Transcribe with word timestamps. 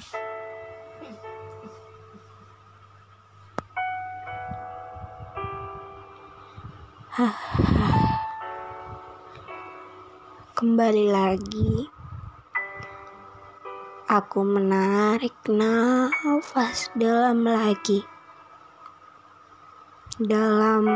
Kembali 10.56 11.12
lagi. 11.12 11.84
Aku 14.08 14.40
menarik 14.40 15.36
nafas 15.52 16.88
dalam 16.96 17.44
lagi. 17.44 18.00
Dalam 20.16 20.88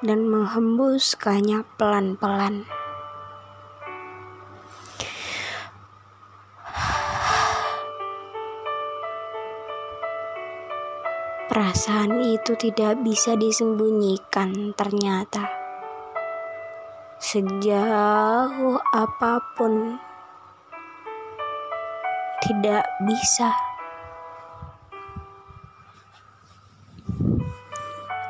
Dan 0.00 0.28
menghembuskannya 0.28 1.64
pelan-pelan 1.76 2.85
Perasaan 11.56 12.20
itu 12.20 12.52
tidak 12.52 13.00
bisa 13.00 13.32
disembunyikan 13.32 14.76
ternyata. 14.76 15.48
Sejauh 17.16 18.76
apa 18.92 19.40
pun 19.56 19.96
tidak 22.44 22.84
bisa. 23.08 23.56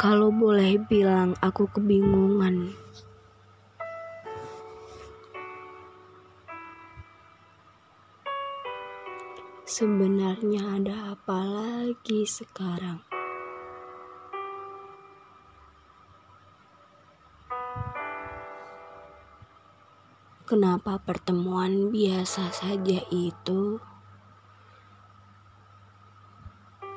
Kalau 0.00 0.32
boleh 0.32 0.80
bilang 0.80 1.36
aku 1.44 1.68
kebingungan. 1.76 2.72
Sebenarnya 9.68 10.80
ada 10.80 10.96
apa 11.12 11.38
lagi 11.44 12.24
sekarang? 12.24 13.09
Kenapa 20.50 20.98
pertemuan 20.98 21.94
biasa 21.94 22.50
saja 22.50 22.98
itu 23.14 23.78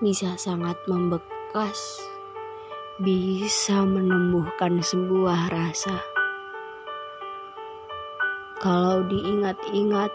bisa 0.02 0.34
sangat 0.42 0.74
membekas, 0.90 2.02
bisa 2.98 3.86
menumbuhkan 3.86 4.82
sebuah 4.82 5.54
rasa. 5.54 6.02
Kalau 8.58 9.06
diingat-ingat, 9.06 10.10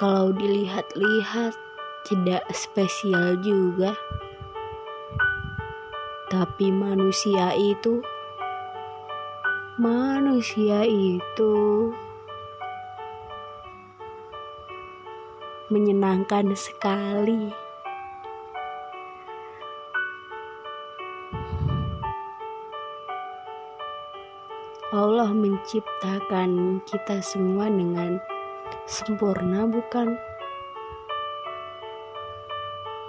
kalau 0.00 0.32
dilihat-lihat, 0.32 1.52
tidak 2.08 2.48
spesial 2.56 3.36
juga. 3.44 3.92
Tapi 6.32 6.72
manusia 6.72 7.52
itu, 7.52 8.00
manusia 9.76 10.88
itu 10.88 11.92
menyenangkan 15.72 16.52
sekali. 16.52 17.48
Allah 24.94 25.34
menciptakan 25.34 26.78
kita 26.86 27.18
semua 27.18 27.66
dengan 27.66 28.22
sempurna, 28.86 29.66
bukan? 29.66 30.14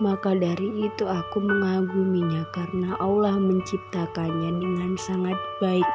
Maka 0.02 0.36
dari 0.36 0.90
itu 0.92 1.06
aku 1.08 1.40
mengaguminya 1.40 2.44
karena 2.52 2.98
Allah 3.00 3.40
menciptakannya 3.40 4.60
dengan 4.60 4.98
sangat 5.00 5.38
baik. 5.62 5.88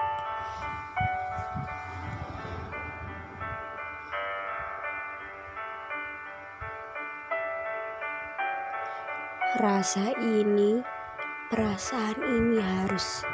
Rasa 9.58 10.14
ini, 10.14 10.78
perasaan 11.50 12.22
ini 12.22 12.62
harus 12.62 13.26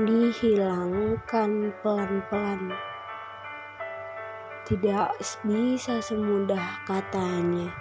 dihilangkan 0.00 1.68
pelan-pelan. 1.84 2.72
Tidak 4.64 5.12
bisa 5.44 6.00
semudah 6.00 6.80
katanya. 6.88 7.76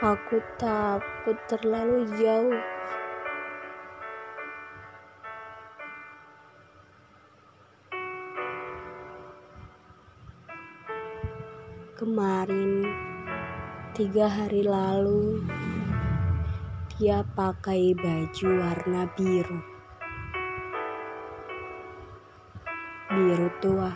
Aku 0.00 0.40
takut 0.56 1.36
terlalu 1.44 2.08
jauh. 2.16 2.79
Kemarin, 12.00 12.88
tiga 13.92 14.24
hari 14.24 14.64
lalu, 14.64 15.44
dia 16.96 17.20
pakai 17.36 17.92
baju 17.92 18.48
warna 18.56 19.04
biru. 19.20 19.60
Biru 23.12 23.52
tua. 23.60 23.92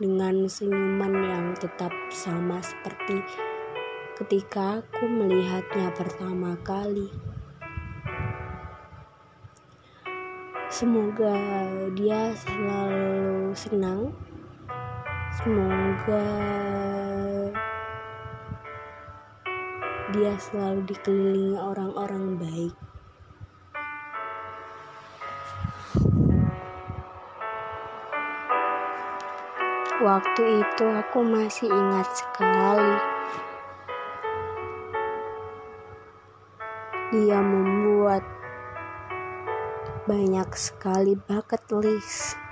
Dengan 0.00 0.48
senyuman 0.48 1.12
yang 1.12 1.46
tetap 1.60 1.92
sama 2.08 2.64
seperti 2.64 3.20
ketika 4.16 4.80
aku 4.80 5.04
melihatnya 5.04 5.92
pertama 5.92 6.56
kali. 6.64 7.12
Semoga 10.72 11.36
dia 11.92 12.32
selalu 12.32 13.52
senang 13.52 14.16
Semoga 15.36 16.24
dia 20.16 20.32
selalu 20.40 20.80
dikelilingi 20.88 21.60
orang-orang 21.60 22.40
baik. 22.40 22.76
Waktu 30.00 30.42
itu 30.64 30.84
aku 30.88 31.20
masih 31.20 31.68
ingat 31.68 32.08
sekali. 32.16 32.92
Dia 37.12 37.44
membuat 37.44 38.24
banyak 40.08 40.48
sekali 40.56 41.12
bucket 41.28 41.60
list 41.76 42.45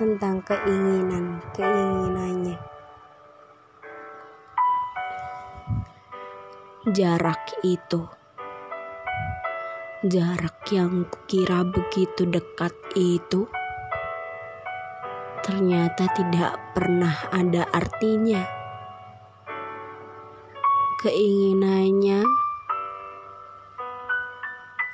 tentang 0.00 0.40
keinginan-keinginannya. 0.48 2.56
Jarak 6.88 7.44
itu, 7.60 8.08
jarak 10.08 10.64
yang 10.72 11.04
kukira 11.04 11.68
begitu 11.68 12.24
dekat 12.24 12.72
itu, 12.96 13.44
ternyata 15.44 16.08
tidak 16.16 16.56
pernah 16.72 17.28
ada 17.28 17.68
artinya. 17.68 18.40
Keinginannya 21.04 22.24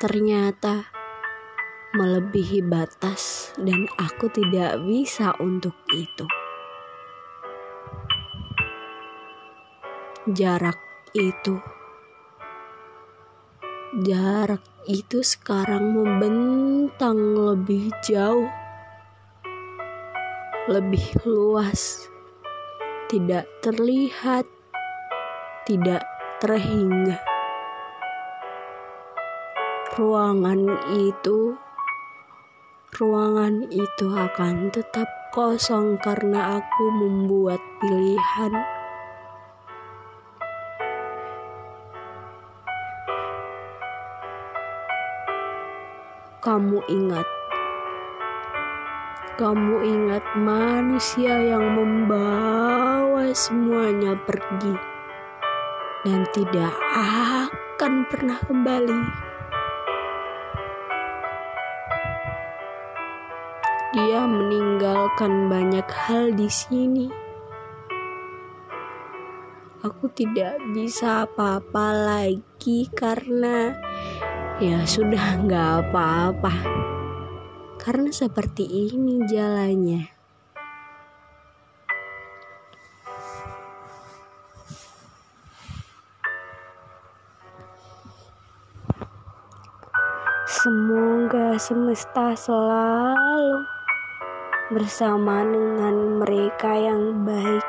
ternyata 0.03 0.96
melebihi 1.97 2.61
batas, 2.69 3.57
dan 3.57 3.89
aku 3.97 4.29
tidak 4.29 4.77
bisa 4.85 5.33
untuk 5.41 5.73
itu. 5.97 6.29
Jarak 10.29 10.77
itu, 11.17 11.57
jarak 14.05 14.61
itu 14.85 15.25
sekarang 15.25 15.97
membentang 15.97 17.17
lebih 17.33 17.89
jauh, 18.05 18.51
lebih 20.69 21.07
luas, 21.25 22.13
tidak 23.09 23.49
terlihat, 23.65 24.45
tidak 25.65 26.05
terhingga. 26.43 27.17
Ruangan 29.97 30.77
itu 30.93 31.57
ruangan 32.97 33.69
itu 33.69 34.09
akan 34.09 34.73
tetap 34.73 35.05
kosong 35.29 36.01
karena 36.01 36.57
aku 36.57 36.85
membuat 36.97 37.61
pilihan. 37.77 38.53
Kamu 46.41 46.79
ingat, 46.89 47.29
kamu 49.37 49.77
ingat 49.85 50.25
manusia 50.41 51.37
yang 51.53 51.77
membawa 51.77 53.29
semuanya 53.37 54.17
pergi 54.25 54.73
dan 56.07 56.25
tidak 56.33 56.73
akan 56.97 58.09
pernah 58.09 58.39
kembali. 58.47 59.26
Dia 63.97 64.29
meninggalkan 64.29 65.49
banyak 65.49 65.89
hal 65.89 66.37
di 66.37 66.53
sini. 66.53 67.09
Aku 69.81 70.13
tidak 70.13 70.61
bisa 70.77 71.25
apa-apa 71.25 71.97
lagi 72.05 72.93
karena 72.93 73.73
ya 74.61 74.85
sudah 74.85 75.25
nggak 75.49 75.89
apa-apa 75.89 76.53
karena 77.81 78.13
seperti 78.13 78.69
ini 78.69 79.25
jalannya. 79.25 80.13
Semoga 90.45 91.57
semesta 91.57 92.37
selalu 92.37 93.76
bersama 94.67 95.47
dengan 95.47 96.19
mereka 96.19 96.75
yang 96.75 97.23
baik. 97.23 97.63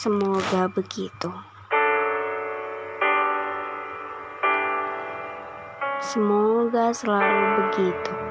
Semoga 0.00 0.66
begitu. 0.72 1.30
Semoga 6.00 6.90
selalu 6.90 7.68
begitu. 7.68 8.29